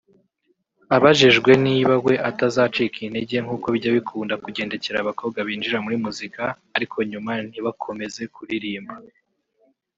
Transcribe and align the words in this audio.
Abajijwe 0.95 1.51
niba 1.65 1.93
we 2.05 2.13
atazacika 2.29 2.97
intege 3.05 3.37
nkuko 3.43 3.65
bijya 3.73 3.91
bikunda 3.97 4.33
kugendekera 4.43 4.97
abakobwa 4.99 5.39
binjira 5.47 5.77
muri 5.85 5.97
muzika 6.05 6.43
ariko 6.75 6.97
nyuma 7.11 7.31
ntibakomeze 7.47 8.23
kuririmba 8.35 8.95